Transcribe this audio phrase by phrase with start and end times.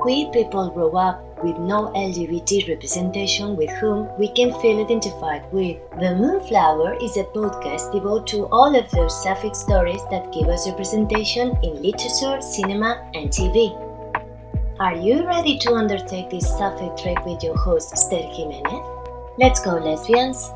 [0.00, 5.76] queer people grow up with no LGBT representation with whom we can feel identified with.
[6.00, 10.66] The Moonflower is a podcast devoted to all of those sapphic stories that give us
[10.68, 13.76] representation in literature, cinema, and TV.
[14.80, 18.80] Are you ready to undertake this sapphic trek with your host, Esther Jimenez?
[19.36, 20.50] Let's go, lesbians!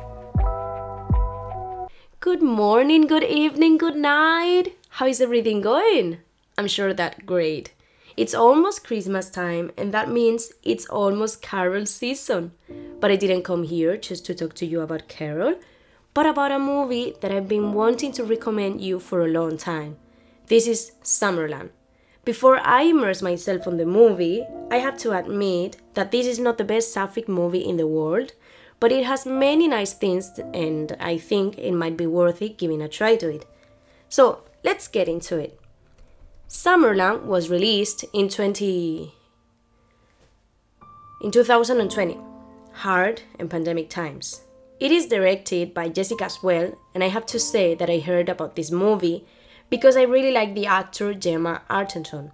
[2.19, 4.73] Good morning, good evening, good night.
[4.89, 6.17] How is everything going?
[6.57, 7.74] I'm sure that great.
[8.17, 12.53] It's almost Christmas time, and that means it's almost Carol season.
[13.01, 15.55] But I didn't come here just to talk to you about Carol,
[16.13, 19.97] but about a movie that I've been wanting to recommend you for a long time.
[20.47, 21.71] This is Summerland.
[22.23, 26.57] Before I immerse myself on the movie, I have to admit that this is not
[26.57, 28.31] the best sapphic movie in the world,
[28.79, 32.81] but it has many nice things and I think it might be worth it giving
[32.81, 33.45] a try to it.
[34.07, 35.59] So let's get into it.
[36.47, 39.11] Summerland was released in 20
[41.21, 42.19] in 2020,
[42.71, 44.41] hard and pandemic times.
[44.79, 48.55] It is directed by Jessica Swale, and I have to say that I heard about
[48.55, 49.25] this movie
[49.71, 52.31] because I really like the actor Gemma Arterton.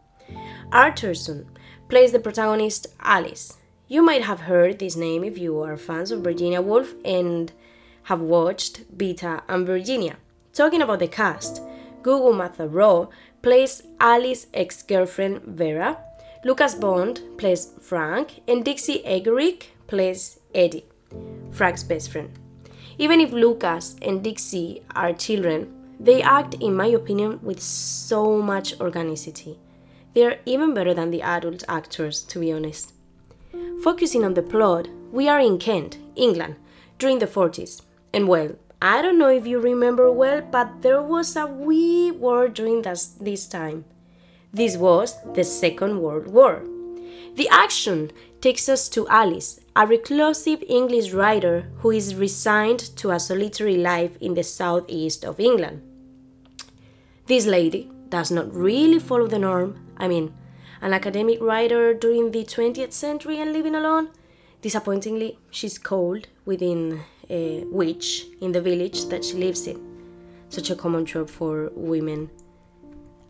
[0.74, 1.46] Arterton
[1.88, 3.60] plays the protagonist Alice.
[3.88, 7.54] You might have heard this name if you are fans of Virginia Woolf and
[8.04, 10.18] have watched Vita and Virginia.
[10.52, 11.62] Talking about the cast,
[12.02, 13.08] Gugu Mbatha-Raw
[13.42, 15.98] plays Alice's ex girlfriend Vera,
[16.44, 20.86] Lucas Bond plays Frank, and Dixie Egerickx plays Eddie,
[21.52, 22.32] Frank's best friend.
[22.98, 28.80] Even if Lucas and Dixie are children, they act, in my opinion, with so much
[28.80, 29.60] organicity.
[30.14, 32.94] They are even better than the adult actors, to be honest.
[33.84, 36.56] Focusing on the plot, we are in Kent, England,
[36.98, 37.82] during the 40s,
[38.14, 42.48] and well, I don't know if you remember well, but there was a wee war
[42.48, 43.86] during this, this time.
[44.52, 46.64] This was the Second World War.
[47.36, 53.20] The action takes us to Alice, a reclusive English writer who is resigned to a
[53.20, 55.84] solitary life in the southeast of England.
[57.28, 59.80] This lady does not really follow the norm.
[59.96, 60.34] I mean,
[60.82, 64.10] an academic writer during the 20th century and living alone?
[64.64, 67.02] Disappointingly, she's cold within
[67.32, 69.80] a witch in the village that she lives in.
[70.50, 72.30] Such a common trope for women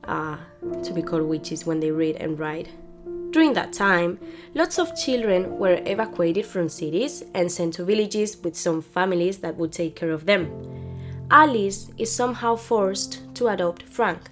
[0.04, 0.38] uh,
[0.84, 2.68] to be called witches when they read and write.
[3.30, 4.20] During that time,
[4.56, 9.56] lots of children were evacuated from cities and sent to villages with some families that
[9.56, 10.52] would take care of them.
[11.30, 14.30] Alice is somehow forced to adopt Frank.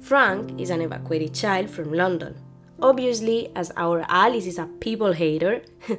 [0.00, 2.34] Frank is an evacuated child from London.
[2.82, 5.62] Obviously, as our Alice is a people hater,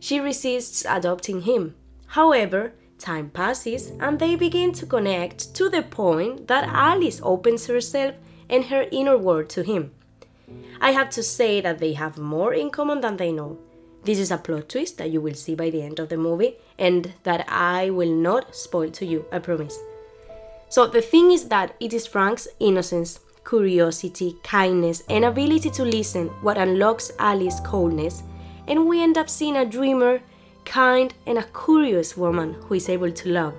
[0.00, 1.76] she resists adopting him.
[2.08, 8.14] However, time passes and they begin to connect to the point that Alice opens herself
[8.48, 9.92] and her inner world to him.
[10.80, 13.58] I have to say that they have more in common than they know.
[14.04, 16.56] This is a plot twist that you will see by the end of the movie
[16.78, 19.78] and that I will not spoil to you, I promise.
[20.68, 26.28] So, the thing is that it is Frank's innocence, curiosity, kindness, and ability to listen
[26.42, 28.22] what unlocks Alice's coldness,
[28.66, 30.20] and we end up seeing a dreamer
[30.66, 33.54] kind, and a curious woman who is able to love.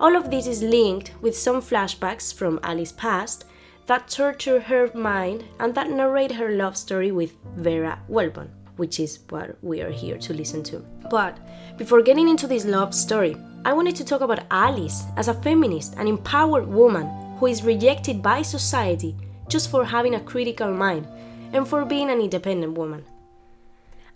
[0.00, 3.44] All of this is linked with some flashbacks from Alice's past
[3.86, 9.20] that torture her mind and that narrate her love story with Vera Wellborn, which is
[9.28, 10.84] what we are here to listen to.
[11.10, 11.38] But
[11.76, 15.94] before getting into this love story, I wanted to talk about Alice as a feminist
[15.96, 17.06] and empowered woman
[17.38, 19.14] who is rejected by society
[19.48, 21.06] just for having a critical mind
[21.52, 23.04] and for being an independent woman.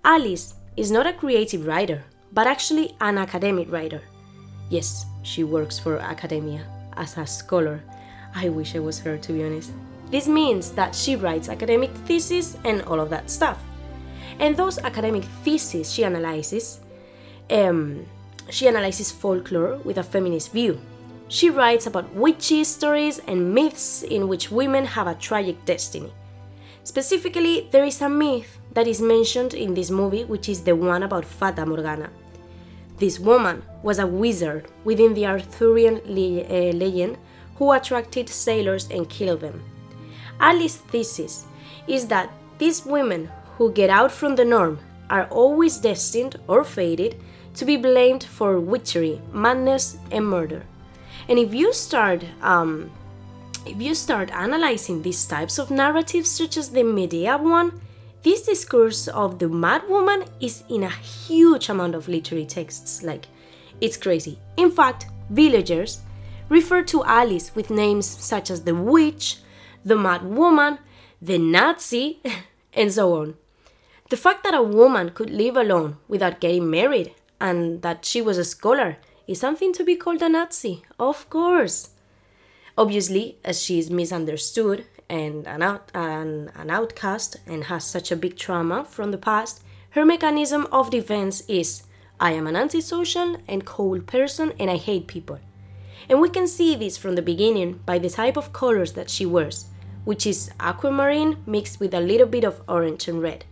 [0.04, 4.00] Alice is not a creative writer, but actually an academic writer.
[4.70, 6.64] Yes, she works for academia
[6.96, 7.82] as a scholar.
[8.32, 9.72] I wish I was her, to be honest.
[10.12, 13.58] This means that she writes academic theses and all of that stuff.
[14.38, 16.78] And those academic theses she analyzes,
[17.50, 18.06] um,
[18.48, 20.80] she analyzes folklore with a feminist view.
[21.26, 26.12] She writes about witches stories and myths in which women have a tragic destiny.
[26.84, 31.02] Specifically, there is a myth that is mentioned in this movie, which is the one
[31.02, 32.10] about Fata Morgana.
[32.98, 37.16] This woman was a wizard within the Arthurian le- uh, legend
[37.56, 39.62] who attracted sailors and killed them.
[40.40, 41.46] Alice's thesis
[41.86, 44.78] is that these women who get out from the norm
[45.10, 47.16] are always destined or fated
[47.54, 50.64] to be blamed for witchery, madness, and murder.
[51.28, 52.90] And if you start um,
[53.66, 57.80] if you start analyzing these types of narratives, such as the Medea one,
[58.28, 63.02] this discourse of the mad woman is in a huge amount of literary texts.
[63.02, 63.24] Like,
[63.80, 64.38] it's crazy.
[64.58, 66.02] In fact, villagers
[66.50, 69.38] refer to Alice with names such as the witch,
[69.82, 70.78] the mad woman,
[71.22, 72.20] the Nazi,
[72.74, 73.36] and so on.
[74.10, 78.36] The fact that a woman could live alone without getting married and that she was
[78.36, 81.92] a scholar is something to be called a Nazi, of course.
[82.76, 88.16] Obviously, as she is misunderstood and an, out, an, an outcast and has such a
[88.16, 91.82] big trauma from the past, her mechanism of defense is
[92.20, 95.38] I am an antisocial and cold person and I hate people.
[96.08, 99.26] And we can see this from the beginning by the type of colors that she
[99.26, 99.66] wears,
[100.04, 103.44] which is aquamarine mixed with a little bit of orange and red.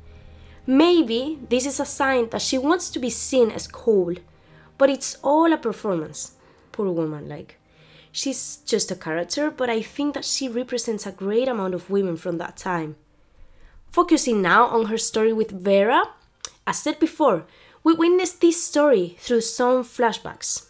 [0.66, 4.20] Maybe this is a sign that she wants to be seen as cold,
[4.78, 6.32] but it's all a performance.
[6.72, 7.58] Poor woman, like.
[8.16, 12.16] She's just a character, but I think that she represents a great amount of women
[12.16, 12.96] from that time.
[13.90, 16.02] Focusing now on her story with Vera,
[16.66, 17.44] as said before,
[17.84, 20.68] we witnessed this story through some flashbacks.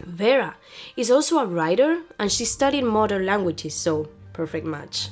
[0.00, 0.56] Vera
[0.96, 5.10] is also a writer and she studied modern languages, so perfect match.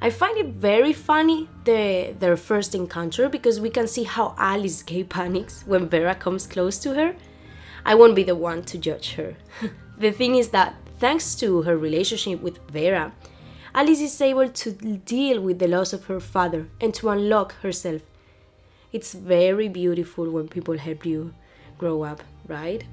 [0.00, 4.82] I find it very funny the, their first encounter because we can see how Alice
[4.90, 7.16] gay panics when Vera comes close to her.
[7.84, 9.34] I won't be the one to judge her.
[9.98, 13.12] the thing is that thanks to her relationship with Vera,
[13.74, 18.02] Alice is able to deal with the loss of her father and to unlock herself.
[18.92, 21.32] It's very beautiful when people help you
[21.78, 22.84] grow up, right?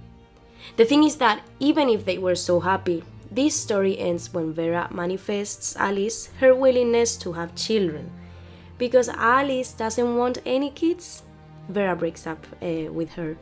[0.77, 4.88] The thing is that even if they were so happy, this story ends when Vera
[4.92, 8.12] manifests Alice her willingness to have children.
[8.77, 11.24] Because Alice doesn't want any kids,
[11.68, 13.38] Vera breaks up uh, with her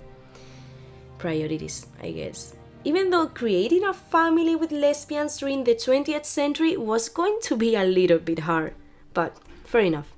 [1.20, 2.56] priorities, I guess.
[2.86, 7.76] Even though creating a family with lesbians during the 20th century was going to be
[7.76, 8.76] a little bit hard,
[9.16, 10.14] but fair enough.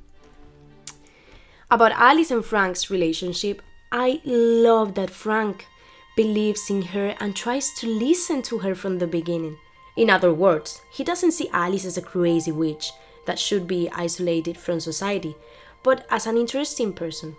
[1.71, 5.65] About Alice and Frank's relationship, I love that Frank
[6.17, 9.57] believes in her and tries to listen to her from the beginning.
[9.95, 12.91] In other words, he doesn't see Alice as a crazy witch
[13.27, 15.37] that should be isolated from society,
[15.83, 17.37] but as an interesting person.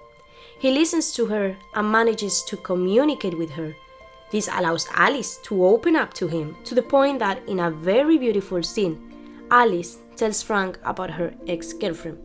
[0.59, 3.75] He listens to her and manages to communicate with her.
[4.31, 8.19] This allows Alice to open up to him to the point that, in a very
[8.19, 8.99] beautiful scene,
[9.51, 12.19] Alice tells Frank about her ex girlfriend.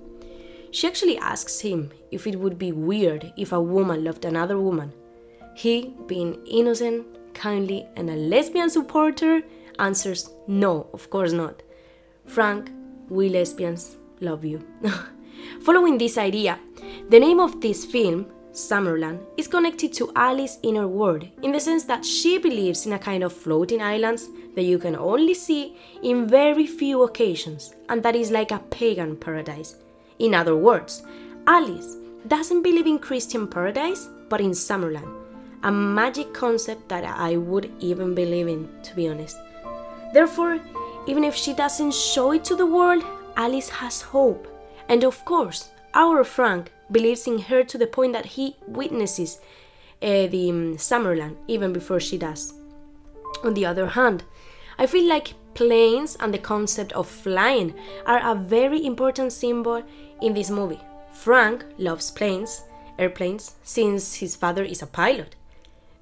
[0.71, 4.91] She actually asks him if it would be weird if a woman loved another woman,
[5.55, 9.41] he, being innocent, kindly, and a lesbian supporter,
[9.79, 11.61] answers no, of course not.
[12.25, 12.71] Frank,
[13.09, 14.65] we lesbians love you.
[15.61, 16.59] Following this idea,
[17.09, 21.83] the name of this film, Summerland, is connected to Alice's inner world in the sense
[21.85, 26.27] that she believes in a kind of floating islands that you can only see in
[26.27, 29.75] very few occasions, and that is like a pagan paradise.
[30.19, 31.03] In other words,
[31.47, 31.97] Alice
[32.27, 35.23] doesn't believe in Christian paradise, but in Summerland
[35.63, 39.37] a magic concept that I would even believe in, to be honest.
[40.13, 40.59] Therefore,
[41.07, 43.03] even if she doesn't show it to the world,
[43.37, 44.47] Alice has hope.
[44.89, 49.39] And of course, our Frank believes in her to the point that he witnesses
[50.01, 52.53] uh, the um, Summerland even before she does.
[53.43, 54.23] On the other hand,
[54.77, 57.73] I feel like planes and the concept of flying
[58.05, 59.83] are a very important symbol
[60.21, 60.79] in this movie.
[61.13, 62.63] Frank loves planes,
[62.97, 65.35] airplanes, since his father is a pilot.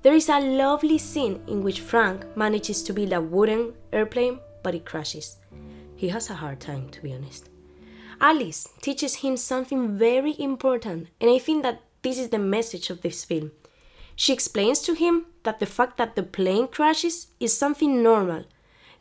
[0.03, 4.73] There is a lovely scene in which Frank manages to build a wooden airplane, but
[4.73, 5.37] it crashes.
[5.95, 7.50] He has a hard time, to be honest.
[8.23, 13.01] Alice teaches him something very important, and I think that this is the message of
[13.01, 13.51] this film.
[14.15, 18.43] She explains to him that the fact that the plane crashes is something normal.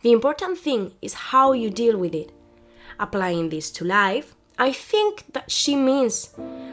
[0.01, 2.33] The important thing is how you deal with it.
[2.99, 6.31] Applying this to life, I think that she means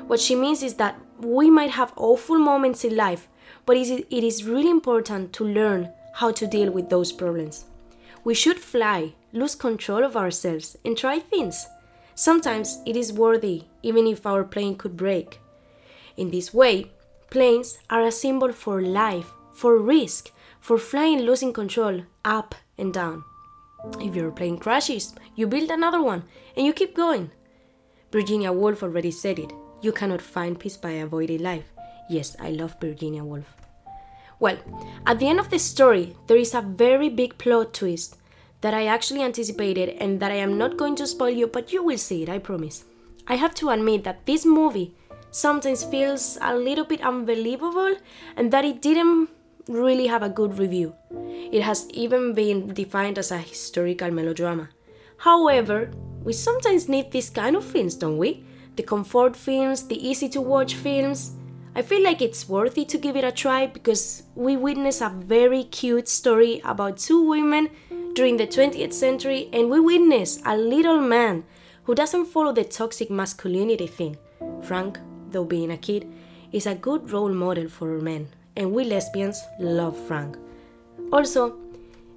[0.07, 3.27] what she means is that we might have awful moments in life,
[3.65, 7.65] but it is really important to learn how to deal with those problems.
[8.23, 11.67] We should fly, lose control of ourselves, and try things.
[12.17, 15.39] Sometimes it is worthy, even if our plane could break.
[16.17, 16.89] In this way,
[17.29, 23.23] planes are a symbol for life, for risk, for flying losing control up and down.
[24.01, 26.23] If your plane crashes, you build another one
[26.55, 27.29] and you keep going.
[28.11, 31.65] Virginia Woolf already said it you cannot find peace by avoiding life.
[32.09, 33.45] Yes, I love Virginia Woolf.
[34.39, 34.57] Well,
[35.05, 38.17] at the end of the story, there is a very big plot twist
[38.61, 41.83] that I actually anticipated and that I am not going to spoil you, but you
[41.83, 42.85] will see it, I promise.
[43.27, 44.95] I have to admit that this movie
[45.31, 47.95] sometimes feels a little bit unbelievable
[48.35, 49.29] and that it didn't
[49.67, 50.95] really have a good review.
[51.51, 54.69] It has even been defined as a historical melodrama.
[55.17, 55.91] However,
[56.23, 58.45] we sometimes need these kind of films, don't we?
[58.75, 61.33] The comfort films, the easy to watch films,
[61.77, 65.63] I feel like it's worthy to give it a try because we witness a very
[65.63, 67.69] cute story about two women
[68.17, 71.43] during the 20th century and we witness a little man
[71.83, 74.17] who doesn't follow the toxic masculinity thing.
[74.63, 74.99] Frank
[75.31, 76.11] though being a kid,
[76.51, 80.37] is a good role model for men, and we lesbians love Frank.
[81.11, 81.57] Also,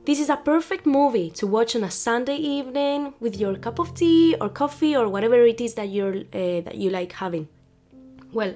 [0.04, 3.94] this is a perfect movie to watch on a Sunday evening with your cup of
[3.94, 7.48] tea or coffee or whatever it is that you're uh, that you like having.
[8.32, 8.54] Well,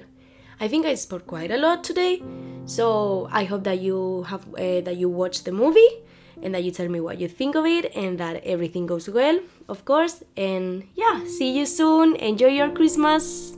[0.59, 2.23] I think I spoke quite a lot today,
[2.65, 6.04] so I hope that you have uh, that you watch the movie
[6.45, 9.39] and that you tell me what you think of it and that everything goes well,
[9.67, 10.23] of course.
[10.37, 12.15] And yeah, see you soon.
[12.17, 13.57] Enjoy your Christmas.